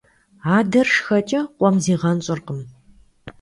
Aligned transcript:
Адэр 0.57 0.87
шхэкӀэ 0.95 1.41
къуэм 1.57 1.75
зигъэнщӀыркъым. 1.83 2.59